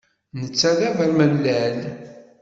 Netta 0.39 0.71
d 0.77 0.79
abermellal. 0.89 1.79